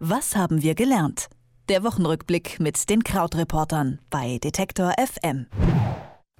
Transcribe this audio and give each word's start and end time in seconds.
Was 0.00 0.36
haben 0.36 0.62
wir 0.62 0.76
gelernt? 0.76 1.26
Der 1.68 1.82
Wochenrückblick 1.82 2.60
mit 2.60 2.88
den 2.88 3.02
Krautreportern 3.02 3.98
bei 4.10 4.38
Detektor 4.38 4.92
FM. 4.96 5.46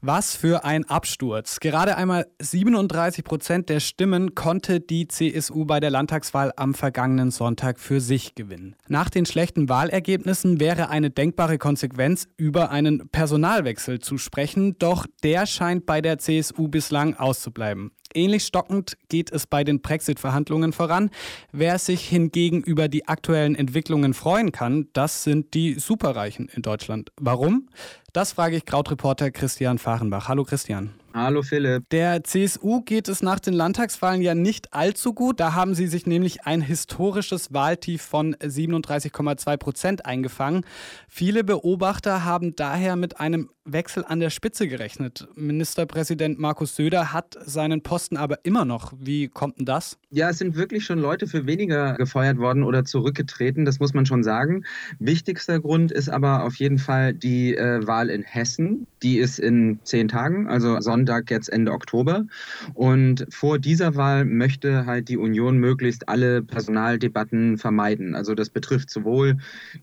Was 0.01 0.37
für 0.37 0.65
ein 0.65 0.85
Absturz. 0.85 1.59
Gerade 1.59 1.97
einmal 1.97 2.27
37 2.41 3.25
Prozent 3.25 3.69
der 3.69 3.81
Stimmen 3.81 4.37
konnte 4.37 4.79
die 4.79 5.09
CSU 5.09 5.65
bei 5.65 5.81
der 5.81 5.91
Landtagswahl 5.91 6.53
am 6.55 6.73
vergangenen 6.73 7.33
Sonntag 7.33 7.81
für 7.81 8.01
sich 8.01 8.37
gewinnen. 8.37 8.77
Nach 8.87 9.11
den 9.11 9.27
schlechten 9.27 9.69
Wahlergebnissen 9.69 10.61
wäre 10.61 10.89
eine 10.89 11.11
denkbare 11.11 11.59
Konsequenz, 11.59 12.29
über 12.37 12.71
einen 12.71 13.09
Personalwechsel 13.09 13.99
zu 13.99 14.19
sprechen, 14.19 14.79
doch 14.79 15.05
der 15.25 15.47
scheint 15.47 15.85
bei 15.85 16.01
der 16.01 16.19
CSU 16.19 16.69
bislang 16.69 17.17
auszubleiben. 17.17 17.91
Ähnlich 18.15 18.45
stockend 18.45 18.97
geht 19.09 19.31
es 19.33 19.47
bei 19.47 19.65
den 19.65 19.81
Brexit-Verhandlungen 19.81 20.73
voran. 20.73 21.11
Wer 21.53 21.79
sich 21.79 22.09
hingegen 22.09 22.63
über 22.63 22.89
die 22.89 23.07
aktuellen 23.07 23.55
Entwicklungen 23.55 24.15
freuen 24.15 24.53
kann, 24.53 24.89
das 24.93 25.25
sind 25.25 25.55
die 25.55 25.75
Superreichen 25.75 26.49
in 26.49 26.63
Deutschland. 26.63 27.13
Warum? 27.17 27.69
Das 28.13 28.33
frage 28.33 28.57
ich 28.57 28.65
Krautreporter 28.65 29.31
Christian 29.31 29.79
Fahrenbach. 29.79 30.29
Hallo 30.29 30.45
Christian. 30.45 30.91
Hallo 31.21 31.43
Philipp. 31.43 31.89
Der 31.91 32.23
CSU 32.23 32.81
geht 32.83 33.09
es 33.09 33.23
nach 33.23 33.41
den 33.41 33.53
Landtagswahlen 33.53 34.23
ja 34.23 34.37
nicht 34.37 34.73
allzu 34.73 35.13
gut. 35.13 35.41
Da 35.41 35.53
haben 35.53 35.75
sie 35.75 35.89
sich 35.89 36.07
nämlich 36.07 36.47
ein 36.47 36.61
historisches 36.61 37.53
Wahltief 37.53 38.03
von 38.03 38.37
37,2 38.37 39.57
Prozent 39.57 40.07
eingefangen. 40.07 40.65
Viele 41.09 41.43
Beobachter 41.43 42.25
haben 42.25 42.55
daher 42.55 42.95
mit 42.95 43.19
einem 43.19 43.51
Wechsel 43.73 44.05
an 44.07 44.21
der 44.21 44.31
Spitze 44.31 44.69
gerechnet. 44.69 45.29
Ministerpräsident 45.35 46.39
Markus 46.39 46.77
Söder 46.77 47.13
hat 47.13 47.37
seinen 47.45 47.83
Posten 47.83 48.17
aber 48.17 48.39
immer 48.45 48.65
noch. 48.65 48.93
Wie 48.99 49.29
kommt 49.29 49.59
denn 49.59 49.67
das? 49.67 49.99
Ja, 50.11 50.31
es 50.31 50.39
sind 50.39 50.57
wirklich 50.57 50.85
schon 50.85 50.99
Leute 50.99 51.27
für 51.27 51.47
weniger 51.47 51.95
gefeuert 51.95 52.39
worden 52.39 52.63
oder 52.63 52.85
zurückgetreten, 52.85 53.65
das 53.65 53.79
muss 53.79 53.95
man 53.95 54.07
schon 54.07 54.23
sagen. 54.23 54.65
Wichtigster 54.99 55.61
Grund 55.61 55.93
ist 55.93 56.09
aber 56.09 56.45
auf 56.45 56.55
jeden 56.57 56.79
Fall 56.79 57.13
die 57.13 57.57
äh, 57.57 57.87
Wahl 57.87 58.09
in 58.09 58.23
Hessen. 58.23 58.87
Die 59.03 59.19
ist 59.19 59.39
in 59.39 59.81
zehn 59.85 60.09
Tagen, 60.09 60.49
also 60.49 60.81
Sonntag 60.81 61.31
jetzt 61.31 61.49
Ende 61.49 61.73
Oktober. 61.73 62.27
Und 62.75 63.27
vor 63.31 63.59
dieser 63.59 63.95
Wahl 63.95 64.25
möchte 64.25 64.87
halt 64.87 65.09
die 65.09 65.17
Union 65.17 65.59
möglichst 65.59 66.09
alle 66.09 66.43
Personaldebatten 66.43 67.59
vermeiden. 67.59 68.15
Also 68.15 68.35
das 68.35 68.51
betrifft 68.51 68.91
sowohl 68.91 69.39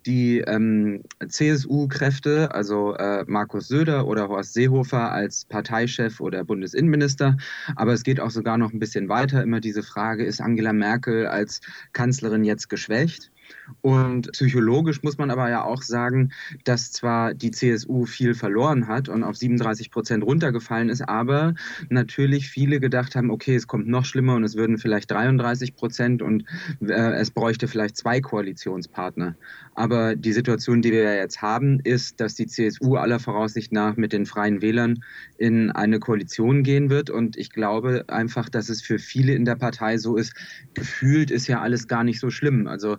die 0.06 0.40
ähm, 0.40 1.04
CSU-Kräfte, 1.28 2.54
also 2.54 2.96
äh, 2.96 3.24
Markus 3.28 3.68
Söder 3.68 4.08
oder 4.08 4.28
Horst 4.28 4.54
Seehofer 4.54 5.12
als 5.12 5.46
Parteichef 5.46 6.20
oder 6.20 6.44
Bundesinnenminister, 6.44 7.38
aber 7.76 7.94
es 7.94 8.04
geht 8.04 8.20
auch 8.20 8.32
sogar 8.32 8.58
noch 8.58 8.74
ein 8.74 8.80
bisschen 8.80 9.10
weiter. 9.10 9.44
Immer 9.44 9.60
diese 9.60 9.84
Frage, 9.84 10.26
ist 10.26 10.42
Angela 10.42 10.74
Merkel 10.74 11.28
als 11.28 11.62
Kanzlerin 11.94 12.44
jetzt 12.44 12.70
geschwächt? 12.70 13.32
Und 13.82 14.32
psychologisch 14.32 15.04
muss 15.04 15.18
man 15.18 15.32
aber 15.32 15.50
ja 15.50 15.64
auch 15.64 15.82
sagen, 15.82 16.32
dass 16.64 16.92
zwar 16.92 17.34
die 17.34 17.52
CSU 17.52 18.06
viel 18.06 18.34
verloren 18.34 18.88
hat 18.88 19.10
und 19.10 19.24
auf 19.24 19.36
37 19.36 19.92
Prozent 19.92 20.24
runtergefallen 20.24 20.90
ist, 20.90 21.02
aber 21.02 21.54
natürlich 21.90 22.50
viele 22.50 22.80
gedacht 22.80 23.16
haben, 23.16 23.32
okay, 23.32 23.56
es 23.56 23.68
kommt 23.68 23.88
noch 23.88 24.06
schlimmer 24.06 24.36
und 24.36 24.44
es 24.44 24.56
würden 24.56 24.78
vielleicht 24.78 25.12
33 25.12 25.76
Prozent 25.76 26.22
und 26.22 26.46
äh, 26.82 27.14
es 27.14 27.32
bräuchte 27.32 27.68
vielleicht 27.68 27.98
zwei 27.98 28.22
Koalitionspartner. 28.22 29.36
Aber 29.76 30.16
die 30.16 30.32
Situation, 30.32 30.82
die 30.82 30.92
wir 30.92 31.04
ja 31.04 31.16
jetzt 31.16 31.42
haben, 31.42 31.80
ist, 31.82 32.22
dass 32.22 32.36
die 32.36 32.48
CSU 32.48 32.96
aller 32.96 33.20
Voraussicht 33.20 33.74
nach 33.74 33.98
mit 33.98 34.14
den 34.14 34.26
Freien 34.26 34.62
Wählern 34.62 35.04
in 35.38 35.70
eine 35.72 36.00
Koalition 36.00 36.64
gehen 36.64 36.90
wird. 36.90 37.10
Und 37.10 37.36
ich 37.36 37.50
glaube 37.50 38.06
einfach, 38.08 38.48
dass 38.48 38.70
es 38.70 38.82
für 38.82 39.00
viele 39.00 39.34
in 39.34 39.44
der 39.44 39.56
Partei 39.56 39.98
so 39.98 40.16
ist, 40.16 40.34
gefühlt 40.74 41.30
ist 41.30 41.48
ja 41.48 41.62
alles 41.62 41.88
gar 41.90 42.06
nicht 42.06 42.22
so 42.22 42.30
schlimm. 42.30 42.68
Also 42.68 42.98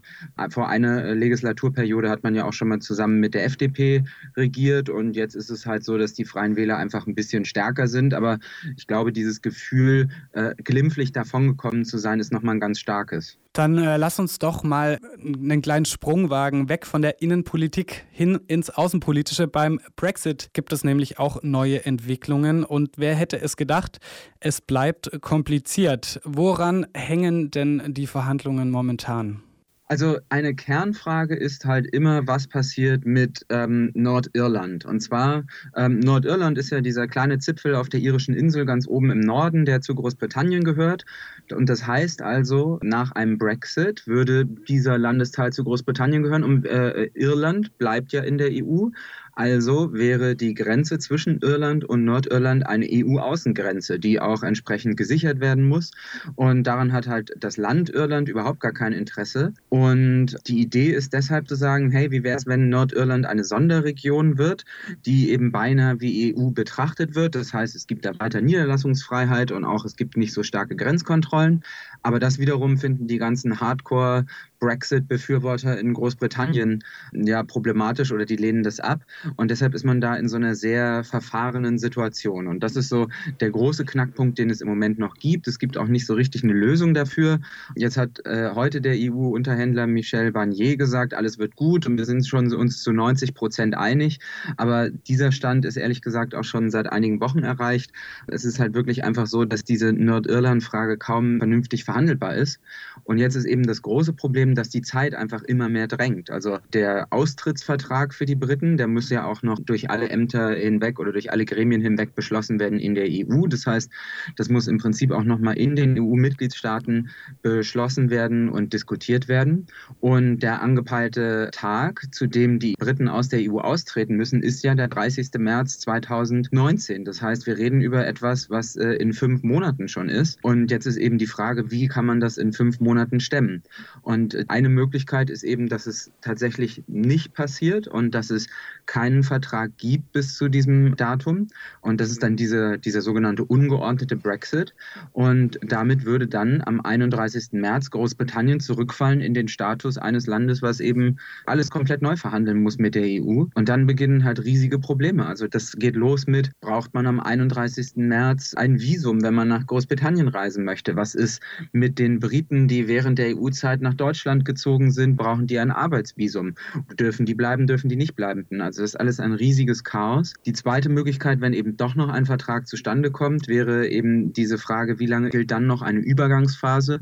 vor 0.51 0.69
einer 0.69 1.05
äh, 1.05 1.15
Legislaturperiode 1.15 2.11
hat 2.11 2.23
man 2.23 2.34
ja 2.34 2.45
auch 2.45 2.53
schon 2.53 2.69
mal 2.69 2.81
zusammen 2.81 3.20
mit 3.20 3.34
der 3.34 3.45
FDP 3.45 4.05
regiert 4.37 4.89
und 4.89 5.17
jetzt 5.17 5.34
ist 5.34 5.51
es 5.51 5.67
halt 5.67 5.84
so, 5.84 5.97
dass 5.98 6.12
die 6.12 6.25
Freien 6.25 6.56
Wähler 6.56 6.77
einfach 6.77 7.07
ein 7.07 7.14
bisschen 7.14 7.45
stärker 7.45 7.89
sind. 7.89 8.14
Aber 8.14 8.39
ich 8.77 8.86
glaube, 8.86 9.13
dieses 9.13 9.42
Gefühl, 9.42 10.08
äh, 10.33 10.55
glimpflich 10.63 11.13
davongekommen 11.13 11.85
zu 11.85 11.98
sein, 11.98 12.20
ist 12.20 12.33
nochmal 12.33 12.57
ein 12.57 12.61
ganz 12.61 12.79
starkes. 12.79 13.39
Dann 13.55 13.79
äh, 13.79 13.97
lass 13.97 14.19
uns 14.19 14.39
doch 14.39 14.63
mal 14.63 14.98
einen 15.19 15.63
kleinen 15.63 15.86
Sprung 15.86 16.29
wagen, 16.29 16.68
weg 16.68 16.85
von 16.85 17.01
der 17.01 17.23
Innenpolitik 17.23 18.05
hin 18.11 18.39
ins 18.48 18.68
Außenpolitische. 18.68 19.48
Beim 19.48 19.80
Brexit 19.97 20.51
gibt 20.53 20.74
es 20.74 20.85
nämlich 20.85 21.18
auch 21.18 21.42
neue 21.42 21.86
Entwicklungen 21.86 22.64
und 22.64 22.98
wer 22.98 23.14
hätte 23.14 23.41
es 23.41 23.57
gedacht, 23.57 23.98
es 24.41 24.61
bleibt 24.61 25.23
kompliziert. 25.23 26.20
Woran 26.24 26.86
hängen 26.92 27.51
denn 27.51 27.95
die 27.95 28.07
Verhandlungen 28.07 28.70
momentan? 28.70 29.42
Also 29.89 30.19
eine 30.30 30.55
Kernfrage 30.55 31.36
ist 31.36 31.64
halt 31.64 31.86
immer, 31.86 32.27
was 32.27 32.48
passiert 32.48 33.07
mit 33.07 33.47
ähm, 33.51 33.92
Nordirland. 33.95 34.85
Und 34.85 34.98
zwar, 34.98 35.45
ähm, 35.77 36.01
Nordirland 36.01 36.58
ist 36.58 36.70
ja 36.70 36.80
dieser 36.80 37.07
kleine 37.07 37.39
Zipfel 37.39 37.77
auf 37.77 37.89
der 37.89 38.01
irischen 38.01 38.35
Insel 38.35 38.67
ganz 38.67 38.89
oben 38.89 39.13
im 39.13 39.20
Norden, 39.20 39.64
der 39.64 39.83
zu 39.83 39.95
Großbritannien 39.95 40.64
gehört. 40.64 41.05
Und 41.52 41.69
das 41.69 41.86
heißt 41.86 42.20
also, 42.20 42.80
nach 42.83 43.13
einem 43.13 43.39
Brexit 43.39 44.08
würde 44.08 44.45
dieser 44.45 44.98
Landesteil 44.98 45.52
zu 45.52 45.63
Großbritannien 45.63 46.24
gehören 46.24 46.42
und 46.42 46.67
äh, 46.67 47.05
Irland 47.14 47.79
bleibt 47.79 48.13
ja 48.13 48.23
in 48.23 48.39
der 48.39 48.51
EU. 48.51 48.89
Also 49.36 49.92
wäre 49.92 50.35
die 50.35 50.55
Grenze 50.55 50.98
zwischen 50.98 51.41
Irland 51.41 51.85
und 51.85 52.07
Nordirland 52.07 52.67
eine 52.67 52.86
EU-Außengrenze, 52.91 53.98
die 53.98 54.19
auch 54.19 54.42
entsprechend 54.42 54.97
gesichert 54.97 55.41
werden 55.41 55.69
muss. 55.69 55.91
Und 56.36 56.67
daran 56.67 56.95
hat 56.95 57.07
halt 57.07 57.33
das 57.39 57.58
Land 57.58 57.91
Irland 57.91 58.30
überhaupt 58.30 58.61
gar 58.61 58.73
kein 58.73 58.95
Interesse. 58.95 59.52
Und 59.69 60.39
die 60.47 60.63
Idee 60.63 60.91
ist 60.91 61.13
deshalb 61.13 61.48
zu 61.48 61.55
sagen, 61.55 61.91
hey, 61.91 62.11
wie 62.11 62.23
wäre 62.24 62.39
es, 62.39 62.47
wenn 62.47 62.70
Nordirland 62.70 63.27
eine 63.27 63.45
Sonderregion 63.45 64.39
wird, 64.39 64.64
die 65.05 65.30
eben 65.30 65.53
beinahe 65.53 66.01
wie 66.01 66.35
EU 66.35 66.48
betrachtet 66.53 67.14
wird. 67.14 67.35
Das 67.35 67.53
heißt, 67.53 67.77
es 67.77 67.86
gibt 67.86 68.07
da 68.07 68.18
weiter 68.18 68.41
Niederlassungsfreiheit 68.41 69.53
und 69.53 69.67
auch 69.67 69.85
es 69.85 69.97
gibt 69.97 70.17
nicht 70.17 70.33
so 70.33 70.45
starke 70.45 70.77
Grenzkontrollen. 70.77 71.63
Aber 72.06 72.20
das 72.20 72.39
wiederum 72.39 72.78
finden 72.78 73.08
die 73.08 73.18
ganzen 73.18 73.61
Hardcore 73.61 74.27
Brexit-Befürworter 74.61 75.78
in 75.78 75.92
Großbritannien 75.92 76.84
ja 77.12 77.42
problematisch 77.42 78.12
oder 78.12 78.24
die 78.24 78.36
lehnen 78.36 78.62
das 78.62 78.78
ab. 78.78 79.05
Und 79.34 79.50
deshalb 79.50 79.74
ist 79.74 79.84
man 79.84 80.00
da 80.00 80.14
in 80.14 80.28
so 80.28 80.36
einer 80.36 80.55
sehr 80.55 81.02
verfahrenen 81.02 81.78
Situation. 81.78 82.46
Und 82.46 82.61
das 82.61 82.77
ist 82.77 82.89
so 82.89 83.08
der 83.40 83.50
große 83.50 83.84
Knackpunkt, 83.84 84.39
den 84.39 84.50
es 84.50 84.61
im 84.61 84.68
Moment 84.68 85.00
noch 85.00 85.17
gibt. 85.17 85.48
Es 85.48 85.58
gibt 85.58 85.77
auch 85.77 85.89
nicht 85.89 86.06
so 86.06 86.14
richtig 86.14 86.44
eine 86.44 86.52
Lösung 86.52 86.94
dafür. 86.94 87.40
Jetzt 87.74 87.96
hat 87.96 88.24
äh, 88.24 88.50
heute 88.55 88.80
der 88.80 88.94
EU-Unterhändler 88.96 89.88
Michel 89.88 90.30
Barnier 90.30 90.77
gesagt, 90.77 91.12
alles 91.12 91.38
wird 91.38 91.56
gut 91.56 91.86
und 91.86 91.98
wir 91.98 92.05
sind 92.05 92.27
schon 92.27 92.55
uns 92.55 92.83
zu 92.83 92.92
90 92.92 93.34
Prozent 93.34 93.77
einig. 93.77 94.20
Aber 94.56 94.90
dieser 94.90 95.33
Stand 95.33 95.64
ist 95.64 95.77
ehrlich 95.77 96.02
gesagt 96.02 96.36
auch 96.36 96.44
schon 96.44 96.70
seit 96.70 96.92
einigen 96.92 97.20
Wochen 97.20 97.40
erreicht. 97.40 97.90
Es 98.28 98.44
ist 98.44 98.61
halt 98.61 98.74
wirklich 98.74 99.05
einfach 99.05 99.27
so, 99.27 99.44
dass 99.44 99.64
diese 99.64 99.92
Nordirland-Frage 99.92 100.98
kaum 100.98 101.38
vernünftig 101.38 101.84
verhandelbar 101.96 102.34
ist. 102.34 102.61
Und 103.05 103.18
jetzt 103.18 103.36
ist 103.36 103.46
eben 103.46 103.62
das 103.62 103.80
große 103.80 104.12
Problem, 104.12 104.55
dass 104.55 104.68
die 104.68 104.83
Zeit 104.83 105.14
einfach 105.14 105.42
immer 105.42 105.68
mehr 105.68 105.86
drängt. 105.86 106.30
Also 106.30 106.58
der 106.73 107.07
Austrittsvertrag 107.11 108.12
für 108.12 108.27
die 108.27 108.34
Briten, 108.34 108.77
der 108.77 108.86
muss 108.86 109.08
ja 109.11 109.24
auch 109.24 109.42
noch 109.42 109.58
durch 109.58 109.89
alle 109.89 110.11
Ämter 110.11 110.55
hinweg 110.55 110.98
oder 110.98 111.12
durch 111.12 111.30
alle 111.33 111.45
Gremien 111.45 111.80
hinweg 111.80 112.14
beschlossen 112.14 112.58
werden 112.61 112.79
in 112.79 112.95
der 112.95 113.06
EU. 113.08 113.46
Das 113.46 113.67
heißt, 113.67 113.90
das 114.36 114.48
muss 114.51 114.67
im 114.67 114.79
Prinzip 114.79 115.11
auch 115.11 115.24
nochmal 115.24 115.56
in 115.56 115.74
den 115.74 115.98
EU-Mitgliedstaaten 115.98 117.08
beschlossen 117.42 118.11
werden 118.11 118.48
und 118.51 118.73
diskutiert 118.73 119.29
werden. 119.29 119.67
Und 120.01 120.40
der 120.40 120.61
angepeilte 120.61 121.51
Tag, 121.52 122.02
zu 122.12 122.27
dem 122.27 122.58
die 122.58 122.74
Briten 122.79 123.08
aus 123.08 123.29
der 123.29 123.40
EU 123.40 123.58
austreten 123.58 124.17
müssen, 124.17 124.42
ist 124.42 124.62
ja 124.64 124.74
der 124.74 124.89
30. 124.89 125.29
März 125.39 125.79
2019. 125.79 127.05
Das 127.05 127.23
heißt, 127.23 127.46
wir 127.46 127.56
reden 127.56 127.80
über 127.80 128.06
etwas, 128.06 128.50
was 128.50 128.76
äh, 128.76 128.94
in 128.94 129.12
fünf 129.12 129.43
Monaten 129.43 129.88
schon 129.88 130.08
ist. 130.08 130.38
Und 130.43 130.70
jetzt 130.70 130.87
ist 130.87 130.96
eben 130.96 131.19
die 131.19 131.26
Frage, 131.26 131.70
wie 131.70 131.75
kann 131.85 132.06
man 132.06 132.19
das 132.19 132.38
in 132.38 132.53
fünf 132.53 132.81
Monaten 132.81 133.20
stemmen? 133.20 133.62
Und 134.03 134.49
eine 134.49 134.69
Möglichkeit 134.70 135.31
ist 135.31 135.45
eben, 135.45 135.69
dass 135.69 135.87
es 135.87 136.11
tatsächlich 136.23 136.83
nicht 136.87 137.35
passiert 137.35 137.87
und 137.87 138.15
dass 138.15 138.31
es 138.31 138.49
keinen 138.87 139.23
Vertrag 139.23 139.77
gibt 139.77 140.12
bis 140.12 140.37
zu 140.37 140.49
diesem 140.49 140.97
Datum. 140.97 141.49
Und 141.83 142.00
das 142.00 142.11
ist 142.11 142.23
dann 142.23 142.37
diese, 142.37 142.79
dieser 142.79 143.03
sogenannte 143.03 143.45
ungeordnete 143.45 144.17
Brexit. 144.17 144.75
Und 145.12 145.59
damit 145.62 146.05
würde 146.05 146.27
dann 146.27 146.62
am 146.65 146.81
31. 146.81 147.53
März 147.53 147.91
Großbritannien 147.91 148.61
zurückfallen 148.61 149.21
in 149.21 149.35
den 149.35 149.49
Status 149.49 149.99
eines 149.99 150.27
Landes, 150.27 150.62
was 150.62 150.81
eben 150.81 151.19
alles 151.45 151.71
komplett 151.71 152.03
neu 152.03 152.17
verhandeln 152.17 152.62
muss 152.62 152.79
mit 152.79 152.95
der 152.95 153.05
EU. 153.05 153.45
Und 153.55 153.69
dann 153.69 153.87
beginnen 153.87 154.25
halt 154.25 154.43
riesige 154.45 154.79
Probleme. 154.79 155.27
Also 155.27 155.47
das 155.47 155.73
geht 155.73 155.97
los 155.97 156.27
mit, 156.27 156.50
braucht 156.61 156.95
man 156.95 157.06
am 157.06 157.21
31. 157.21 157.97
März 157.97 158.55
ein 158.55 158.81
Visum, 158.81 159.23
wenn 159.23 159.35
man 159.35 159.49
nach 159.49 159.67
Großbritannien 159.67 160.29
reisen 160.29 160.65
möchte? 160.65 160.97
Was 160.97 161.15
ist 161.15 161.43
mit 161.73 161.99
den 161.99 162.21
Briten, 162.21 162.69
die 162.69 162.89
während 162.89 163.19
der 163.19 163.37
EU-Zeit 163.37 163.81
nach 163.81 163.95
Deutschland 163.95 164.45
gezogen 164.45 164.91
sind, 164.91 165.17
brauchen 165.17 165.47
die 165.47 165.59
ein 165.59 165.71
Arbeitsvisum. 165.71 166.55
Dürfen 166.99 167.27
die 167.27 167.35
bleiben, 167.35 167.67
dürfen 167.67 167.89
die 167.89 167.97
nicht 167.97 168.17
bleiben. 168.17 168.47
Also 168.61 168.83
das 168.83 168.93
ist 168.93 169.01
alles 169.01 169.21
ein 169.21 169.33
riesiges 169.33 169.85
Chaos. 169.85 170.35
Die 170.47 170.53
zweite 170.53 170.89
Möglichkeit, 170.89 171.41
wenn 171.41 171.53
eben 171.53 171.77
doch 171.77 171.95
noch 171.95 172.09
ein 172.09 172.27
Vertrag 172.27 172.67
zustande 172.67 173.11
kommt, 173.11 173.49
wäre 173.49 173.89
eben 173.89 174.33
diese 174.33 174.59
Frage, 174.59 174.99
wie 174.99 175.07
lange 175.07 175.31
gilt 175.31 175.51
dann 175.51 175.67
noch 175.67 175.83
eine 175.83 176.01
Übergangsphase, 176.01 177.01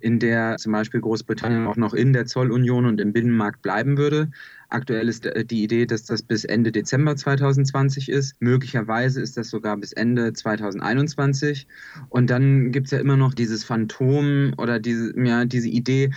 in 0.00 0.18
der 0.18 0.56
zum 0.56 0.72
Beispiel 0.72 1.00
Großbritannien 1.00 1.66
auch 1.66 1.76
noch 1.76 1.94
in 1.94 2.12
der 2.12 2.26
Zollunion 2.26 2.86
und 2.86 3.00
im 3.00 3.12
Binnenmarkt 3.12 3.62
bleiben 3.62 3.96
würde. 3.96 4.30
Aktuell 4.68 5.08
ist 5.08 5.26
äh, 5.26 5.44
die 5.44 5.62
Idee, 5.62 5.86
dass 5.86 6.04
das 6.04 6.22
bis 6.22 6.44
Ende 6.44 6.72
Dezember 6.72 7.16
2020 7.16 8.08
ist. 8.08 8.34
Möglicherweise 8.40 9.20
ist 9.20 9.36
das 9.36 9.50
sogar 9.50 9.76
bis 9.76 9.92
Ende 9.92 10.32
2021. 10.32 11.66
Und 12.08 12.30
dann 12.30 12.72
gibt 12.72 12.86
es 12.86 12.90
ja 12.90 12.98
immer 12.98 13.16
noch 13.16 13.34
dieses 13.34 13.64
Phantom 13.64 14.52
oder 14.58 14.78
diese, 14.78 15.12
ja, 15.18 15.44
diese 15.44 15.68
Idee, 15.68 16.10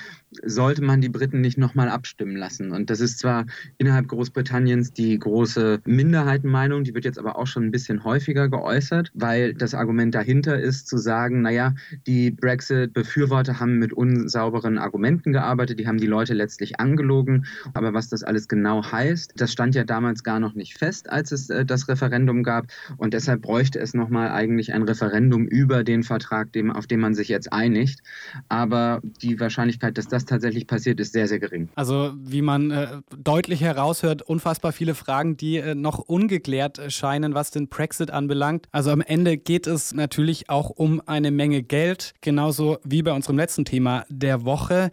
sollte 0.43 0.83
man 0.83 1.01
die 1.01 1.09
Briten 1.09 1.41
nicht 1.41 1.57
nochmal 1.57 1.89
abstimmen 1.89 2.35
lassen. 2.35 2.71
Und 2.71 2.89
das 2.89 2.99
ist 2.99 3.19
zwar 3.19 3.45
innerhalb 3.77 4.07
Großbritanniens 4.07 4.93
die 4.93 5.17
große 5.17 5.81
Minderheitenmeinung, 5.85 6.83
die 6.83 6.93
wird 6.93 7.05
jetzt 7.05 7.19
aber 7.19 7.37
auch 7.37 7.47
schon 7.47 7.65
ein 7.65 7.71
bisschen 7.71 8.03
häufiger 8.03 8.47
geäußert, 8.49 9.11
weil 9.13 9.53
das 9.53 9.73
Argument 9.73 10.13
dahinter 10.13 10.59
ist 10.59 10.87
zu 10.87 10.97
sagen, 10.97 11.41
naja, 11.41 11.73
die 12.05 12.31
Brexit-Befürworter 12.31 13.59
haben 13.59 13.79
mit 13.79 13.93
unsauberen 13.93 14.77
Argumenten 14.77 15.33
gearbeitet, 15.33 15.79
die 15.79 15.87
haben 15.87 15.97
die 15.97 16.07
Leute 16.07 16.33
letztlich 16.33 16.79
angelogen. 16.79 17.45
Aber 17.73 17.93
was 17.93 18.09
das 18.09 18.23
alles 18.23 18.47
genau 18.47 18.83
heißt, 18.83 19.33
das 19.37 19.51
stand 19.51 19.75
ja 19.75 19.83
damals 19.83 20.23
gar 20.23 20.39
noch 20.39 20.53
nicht 20.53 20.77
fest, 20.77 21.09
als 21.09 21.31
es 21.31 21.49
äh, 21.49 21.65
das 21.65 21.87
Referendum 21.87 22.43
gab. 22.43 22.67
Und 22.97 23.13
deshalb 23.13 23.41
bräuchte 23.41 23.79
es 23.79 23.93
nochmal 23.93 24.29
eigentlich 24.29 24.73
ein 24.73 24.83
Referendum 24.83 25.47
über 25.47 25.83
den 25.83 26.03
Vertrag, 26.03 26.51
dem, 26.53 26.71
auf 26.71 26.87
den 26.87 26.99
man 26.99 27.15
sich 27.15 27.29
jetzt 27.29 27.51
einigt. 27.51 28.01
Aber 28.47 29.01
die 29.21 29.39
Wahrscheinlichkeit, 29.39 29.97
dass 29.97 30.07
das 30.07 30.18
das 30.19 30.25
tatsächlich 30.25 30.67
passiert, 30.67 30.99
ist 30.99 31.13
sehr, 31.13 31.27
sehr 31.27 31.39
gering. 31.39 31.69
Also 31.75 32.11
wie 32.17 32.41
man 32.41 32.71
äh, 32.71 32.87
deutlich 33.17 33.61
heraushört, 33.61 34.21
unfassbar 34.21 34.71
viele 34.71 34.95
Fragen, 34.95 35.37
die 35.37 35.57
äh, 35.57 35.75
noch 35.75 35.99
ungeklärt 35.99 36.81
scheinen, 36.91 37.33
was 37.33 37.51
den 37.51 37.69
Brexit 37.69 38.11
anbelangt. 38.11 38.67
Also 38.71 38.91
am 38.91 39.01
Ende 39.01 39.37
geht 39.37 39.67
es 39.67 39.93
natürlich 39.93 40.49
auch 40.49 40.69
um 40.69 41.01
eine 41.05 41.31
Menge 41.31 41.63
Geld, 41.63 42.13
genauso 42.21 42.77
wie 42.83 43.01
bei 43.01 43.13
unserem 43.13 43.37
letzten 43.37 43.65
Thema 43.65 44.05
der 44.09 44.45
Woche 44.45 44.91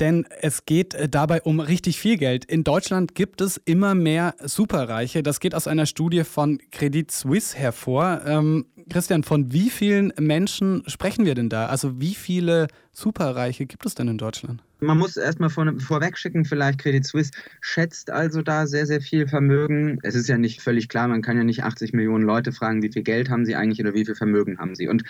denn 0.00 0.26
es 0.40 0.64
geht 0.66 0.94
äh, 0.94 1.08
dabei 1.08 1.42
um 1.42 1.60
richtig 1.60 1.98
viel 1.98 2.16
Geld. 2.16 2.44
In 2.44 2.64
Deutschland 2.64 3.14
gibt 3.14 3.40
es 3.40 3.56
immer 3.56 3.94
mehr 3.94 4.34
Superreiche. 4.42 5.22
Das 5.22 5.38
geht 5.38 5.54
aus 5.54 5.68
einer 5.68 5.86
Studie 5.86 6.24
von 6.24 6.58
Credit 6.72 7.10
Suisse 7.10 7.56
hervor. 7.56 8.22
Ähm, 8.26 8.66
Christian, 8.92 9.24
von 9.24 9.52
wie 9.52 9.70
vielen 9.70 10.12
Menschen 10.18 10.82
sprechen 10.86 11.24
wir 11.24 11.34
denn 11.34 11.48
da? 11.48 11.66
Also 11.66 12.00
wie 12.00 12.14
viele 12.14 12.68
Superreiche 12.92 13.66
gibt 13.66 13.86
es 13.86 13.94
denn 13.94 14.08
in 14.08 14.18
Deutschland? 14.18 14.62
Man 14.82 14.98
muss 14.98 15.16
erstmal 15.16 15.48
vor, 15.48 15.72
vorweg 15.78 16.18
schicken, 16.18 16.44
vielleicht 16.44 16.80
Credit 16.80 17.06
Suisse 17.06 17.30
schätzt 17.60 18.10
also 18.10 18.42
da 18.42 18.66
sehr, 18.66 18.84
sehr 18.84 19.00
viel 19.00 19.28
Vermögen. 19.28 20.00
Es 20.02 20.16
ist 20.16 20.28
ja 20.28 20.36
nicht 20.36 20.60
völlig 20.60 20.88
klar, 20.88 21.06
man 21.06 21.22
kann 21.22 21.36
ja 21.36 21.44
nicht 21.44 21.62
80 21.62 21.92
Millionen 21.92 22.24
Leute 22.24 22.50
fragen, 22.50 22.82
wie 22.82 22.90
viel 22.90 23.04
Geld 23.04 23.30
haben 23.30 23.46
sie 23.46 23.54
eigentlich 23.54 23.80
oder 23.80 23.94
wie 23.94 24.04
viel 24.04 24.16
Vermögen 24.16 24.58
haben 24.58 24.74
sie. 24.74 24.88
Und 24.88 25.04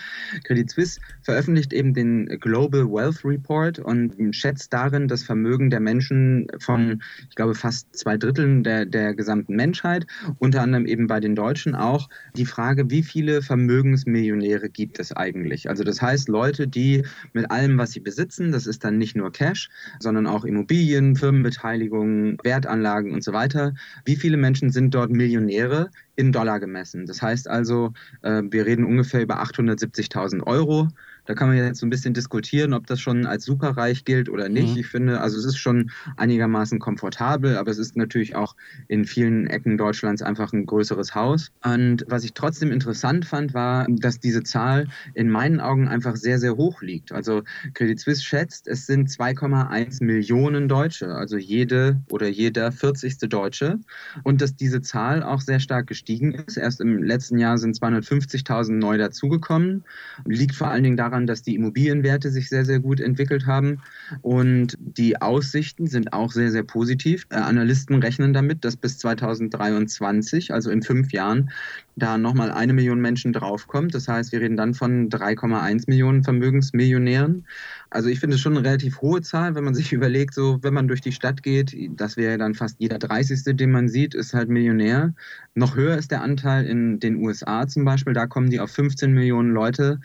Credit 0.44 0.70
Suisse 0.70 1.00
veröffentlicht 1.22 1.72
eben 1.72 1.94
den 1.94 2.26
Global 2.38 2.84
Wealth 2.84 3.24
Report 3.24 3.78
und 3.78 4.14
schätzt 4.36 4.74
darin 4.74 5.08
das 5.08 5.22
Vermögen 5.22 5.70
der 5.70 5.80
Menschen 5.80 6.48
von, 6.58 7.02
ich 7.30 7.34
glaube, 7.34 7.54
fast 7.54 7.96
zwei 7.96 8.18
Dritteln 8.18 8.64
der, 8.64 8.84
der 8.84 9.14
gesamten 9.14 9.56
Menschheit, 9.56 10.06
unter 10.38 10.60
anderem 10.60 10.84
eben 10.84 11.06
bei 11.06 11.18
den 11.18 11.34
Deutschen 11.34 11.74
auch 11.74 12.10
die 12.36 12.44
Frage, 12.44 12.90
wie 12.90 13.02
viele 13.02 13.40
Vermögensmillionäre 13.40 14.68
gibt 14.68 14.98
es 14.98 15.12
eigentlich? 15.12 15.70
Also 15.70 15.82
das 15.82 16.02
heißt, 16.02 16.28
Leute, 16.28 16.68
die 16.68 17.06
mit 17.32 17.50
allem, 17.50 17.78
was 17.78 17.92
sie 17.92 18.00
besitzen, 18.00 18.52
das 18.52 18.66
ist 18.66 18.84
dann 18.84 18.98
nicht 18.98 19.16
nur 19.16 19.32
Cash, 19.32 19.61
sondern 19.98 20.26
auch 20.26 20.44
Immobilien, 20.44 21.16
Firmenbeteiligungen, 21.16 22.38
Wertanlagen 22.42 23.12
und 23.12 23.24
so 23.24 23.32
weiter. 23.32 23.74
Wie 24.04 24.16
viele 24.16 24.36
Menschen 24.36 24.70
sind 24.70 24.94
dort 24.94 25.10
Millionäre 25.10 25.90
in 26.16 26.32
Dollar 26.32 26.60
gemessen? 26.60 27.06
Das 27.06 27.22
heißt 27.22 27.48
also, 27.48 27.92
äh, 28.22 28.42
wir 28.50 28.66
reden 28.66 28.84
ungefähr 28.84 29.22
über 29.22 29.42
870.000 29.42 30.46
Euro. 30.46 30.88
Da 31.24 31.34
kann 31.34 31.48
man 31.48 31.56
jetzt 31.56 31.80
so 31.80 31.86
ein 31.86 31.90
bisschen 31.90 32.14
diskutieren, 32.14 32.72
ob 32.74 32.86
das 32.86 33.00
schon 33.00 33.26
als 33.26 33.44
superreich 33.44 34.04
gilt 34.04 34.28
oder 34.28 34.48
nicht. 34.48 34.74
Mhm. 34.74 34.80
Ich 34.80 34.86
finde, 34.88 35.20
also 35.20 35.38
es 35.38 35.44
ist 35.44 35.56
schon 35.56 35.90
einigermaßen 36.16 36.78
komfortabel, 36.78 37.56
aber 37.56 37.70
es 37.70 37.78
ist 37.78 37.96
natürlich 37.96 38.34
auch 38.34 38.56
in 38.88 39.04
vielen 39.04 39.46
Ecken 39.46 39.78
Deutschlands 39.78 40.22
einfach 40.22 40.52
ein 40.52 40.66
größeres 40.66 41.14
Haus. 41.14 41.50
Und 41.64 42.04
was 42.08 42.24
ich 42.24 42.34
trotzdem 42.34 42.72
interessant 42.72 43.24
fand, 43.24 43.54
war, 43.54 43.86
dass 43.88 44.18
diese 44.18 44.42
Zahl 44.42 44.88
in 45.14 45.30
meinen 45.30 45.60
Augen 45.60 45.88
einfach 45.88 46.16
sehr, 46.16 46.38
sehr 46.38 46.56
hoch 46.56 46.82
liegt. 46.82 47.12
Also 47.12 47.42
Credit 47.74 47.98
Suisse 48.00 48.22
schätzt, 48.22 48.66
es 48.66 48.86
sind 48.86 49.08
2,1 49.08 50.02
Millionen 50.02 50.68
Deutsche, 50.68 51.08
also 51.14 51.36
jede 51.36 52.00
oder 52.10 52.28
jeder 52.28 52.72
40. 52.72 53.18
Deutsche. 53.28 53.78
Und 54.24 54.40
dass 54.40 54.56
diese 54.56 54.80
Zahl 54.80 55.22
auch 55.22 55.40
sehr 55.40 55.60
stark 55.60 55.86
gestiegen 55.86 56.32
ist. 56.32 56.56
Erst 56.56 56.80
im 56.80 57.02
letzten 57.02 57.38
Jahr 57.38 57.58
sind 57.58 57.76
250.000 57.76 58.72
neu 58.72 58.98
dazugekommen. 58.98 59.84
Liegt 60.24 60.54
vor 60.54 60.68
allen 60.68 60.82
Dingen 60.82 60.96
daran, 60.96 61.11
daran, 61.12 61.26
dass 61.26 61.42
die 61.42 61.54
Immobilienwerte 61.54 62.30
sich 62.30 62.48
sehr, 62.48 62.64
sehr 62.64 62.80
gut 62.80 63.00
entwickelt 63.00 63.46
haben 63.46 63.82
und 64.22 64.76
die 64.78 65.20
Aussichten 65.20 65.86
sind 65.86 66.12
auch 66.12 66.32
sehr, 66.32 66.50
sehr 66.50 66.62
positiv. 66.64 67.26
Äh, 67.30 67.36
Analysten 67.36 67.96
rechnen 68.02 68.32
damit, 68.32 68.64
dass 68.64 68.76
bis 68.76 68.98
2023, 68.98 70.52
also 70.52 70.70
in 70.70 70.82
fünf 70.82 71.12
Jahren, 71.12 71.50
da 71.96 72.18
nochmal 72.18 72.50
eine 72.50 72.72
Million 72.72 73.00
Menschen 73.00 73.32
draufkommt. 73.32 73.94
Das 73.94 74.08
heißt, 74.08 74.32
wir 74.32 74.40
reden 74.40 74.56
dann 74.56 74.74
von 74.74 75.08
3,1 75.10 75.84
Millionen 75.86 76.24
Vermögensmillionären. 76.24 77.46
Also 77.90 78.08
ich 78.08 78.20
finde 78.20 78.36
es 78.36 78.40
schon 78.40 78.56
eine 78.56 78.66
relativ 78.66 79.02
hohe 79.02 79.20
Zahl, 79.20 79.54
wenn 79.54 79.64
man 79.64 79.74
sich 79.74 79.92
überlegt, 79.92 80.34
so 80.34 80.58
wenn 80.62 80.74
man 80.74 80.88
durch 80.88 81.00
die 81.00 81.12
Stadt 81.12 81.42
geht, 81.42 81.76
das 81.90 82.16
wäre 82.16 82.38
dann 82.38 82.54
fast 82.54 82.76
jeder 82.78 82.98
30. 82.98 83.56
den 83.56 83.70
man 83.70 83.88
sieht, 83.88 84.14
ist 84.14 84.32
halt 84.32 84.48
Millionär. 84.48 85.14
Noch 85.54 85.76
höher 85.76 85.96
ist 85.98 86.10
der 86.10 86.22
Anteil 86.22 86.64
in 86.66 86.98
den 86.98 87.16
USA 87.16 87.66
zum 87.66 87.84
Beispiel. 87.84 88.14
Da 88.14 88.26
kommen 88.26 88.48
die 88.48 88.60
auf 88.60 88.70
15 88.70 89.12
Millionen 89.12 89.50
Leute 89.50 90.00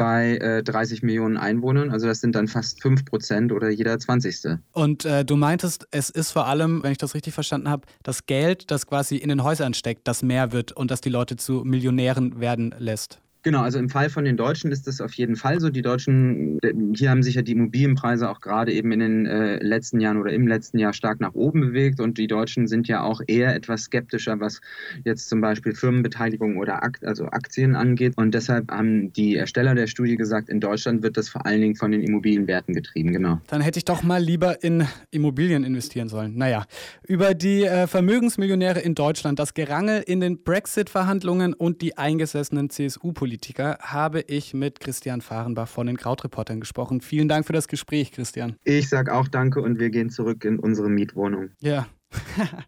bei 0.00 0.38
äh, 0.38 0.62
30 0.62 1.02
Millionen 1.02 1.36
Einwohnern. 1.36 1.90
Also 1.90 2.06
das 2.06 2.20
sind 2.20 2.34
dann 2.34 2.48
fast 2.48 2.80
5 2.80 3.04
Prozent 3.04 3.52
oder 3.52 3.68
jeder 3.68 3.98
20. 3.98 4.58
Und 4.72 5.04
äh, 5.04 5.26
du 5.26 5.36
meintest, 5.36 5.86
es 5.90 6.08
ist 6.08 6.32
vor 6.32 6.46
allem, 6.46 6.82
wenn 6.82 6.92
ich 6.92 6.96
das 6.96 7.14
richtig 7.14 7.34
verstanden 7.34 7.68
habe, 7.68 7.86
das 8.02 8.24
Geld, 8.24 8.70
das 8.70 8.86
quasi 8.86 9.16
in 9.16 9.28
den 9.28 9.42
Häusern 9.42 9.74
steckt, 9.74 10.08
das 10.08 10.22
mehr 10.22 10.52
wird 10.52 10.72
und 10.72 10.90
das 10.90 11.02
die 11.02 11.10
Leute 11.30 11.36
zu 11.36 11.62
Millionären 11.64 12.40
werden 12.40 12.74
lässt. 12.78 13.20
Genau, 13.42 13.62
also 13.62 13.78
im 13.78 13.88
Fall 13.88 14.10
von 14.10 14.26
den 14.26 14.36
Deutschen 14.36 14.70
ist 14.70 14.86
das 14.86 15.00
auf 15.00 15.14
jeden 15.14 15.34
Fall 15.34 15.60
so. 15.60 15.70
Die 15.70 15.80
Deutschen, 15.80 16.58
hier 16.94 17.08
haben 17.08 17.22
sich 17.22 17.36
ja 17.36 17.42
die 17.42 17.52
Immobilienpreise 17.52 18.28
auch 18.28 18.40
gerade 18.40 18.70
eben 18.70 18.92
in 18.92 19.00
den 19.00 19.26
äh, 19.26 19.56
letzten 19.64 19.98
Jahren 19.98 20.18
oder 20.18 20.30
im 20.32 20.46
letzten 20.46 20.78
Jahr 20.78 20.92
stark 20.92 21.20
nach 21.20 21.32
oben 21.32 21.60
bewegt 21.60 22.00
und 22.00 22.18
die 22.18 22.26
Deutschen 22.26 22.66
sind 22.66 22.86
ja 22.86 23.02
auch 23.02 23.22
eher 23.26 23.54
etwas 23.54 23.84
skeptischer, 23.84 24.40
was 24.40 24.60
jetzt 25.04 25.30
zum 25.30 25.40
Beispiel 25.40 25.74
Firmenbeteiligung 25.74 26.58
oder 26.58 26.82
Akt, 26.82 27.02
also 27.02 27.26
Aktien 27.26 27.76
angeht. 27.76 28.12
Und 28.16 28.34
deshalb 28.34 28.70
haben 28.70 29.10
die 29.14 29.36
Ersteller 29.36 29.74
der 29.74 29.86
Studie 29.86 30.16
gesagt, 30.16 30.50
in 30.50 30.60
Deutschland 30.60 31.02
wird 31.02 31.16
das 31.16 31.30
vor 31.30 31.46
allen 31.46 31.62
Dingen 31.62 31.76
von 31.76 31.92
den 31.92 32.02
Immobilienwerten 32.02 32.74
getrieben, 32.74 33.10
genau. 33.12 33.40
Dann 33.46 33.62
hätte 33.62 33.78
ich 33.78 33.86
doch 33.86 34.02
mal 34.02 34.22
lieber 34.22 34.62
in 34.62 34.86
Immobilien 35.10 35.64
investieren 35.64 36.10
sollen. 36.10 36.36
Naja, 36.36 36.66
über 37.08 37.32
die 37.32 37.64
äh, 37.64 37.86
Vermögensmillionäre 37.86 38.80
in 38.80 38.94
Deutschland, 38.94 39.38
das 39.38 39.54
Gerangel 39.54 40.02
in 40.06 40.20
den 40.20 40.42
Brexit-Verhandlungen 40.42 41.54
und 41.54 41.80
die 41.80 41.96
eingesessenen 41.96 42.68
CSU-Politiker 42.68 43.29
Politiker 43.30 43.78
habe 43.80 44.22
ich 44.22 44.54
mit 44.54 44.80
Christian 44.80 45.20
Fahrenbach 45.20 45.68
von 45.68 45.86
den 45.86 45.96
Krautreportern 45.96 46.58
gesprochen. 46.58 47.00
Vielen 47.00 47.28
Dank 47.28 47.46
für 47.46 47.52
das 47.52 47.68
Gespräch, 47.68 48.10
Christian. 48.10 48.56
Ich 48.64 48.88
sage 48.88 49.14
auch 49.14 49.28
danke 49.28 49.62
und 49.62 49.78
wir 49.78 49.88
gehen 49.90 50.10
zurück 50.10 50.44
in 50.44 50.58
unsere 50.58 50.90
Mietwohnung. 50.90 51.50
Ja. 51.60 51.86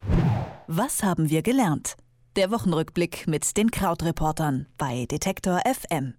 Was 0.69 1.03
haben 1.03 1.31
wir 1.31 1.43
gelernt? 1.43 1.97
Der 2.37 2.53
Wochenrückblick 2.53 3.27
mit 3.27 3.57
den 3.57 3.73
Krautreportern 3.73 4.67
bei 4.79 5.07
Detektor 5.11 5.61
FM. 5.67 6.15